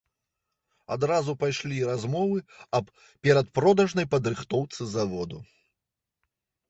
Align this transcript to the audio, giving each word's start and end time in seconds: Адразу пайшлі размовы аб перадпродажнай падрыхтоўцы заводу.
Адразу 0.95 1.35
пайшлі 1.43 1.77
размовы 1.91 2.39
аб 2.79 2.85
перадпродажнай 3.27 4.05
падрыхтоўцы 4.15 4.81
заводу. 4.99 5.37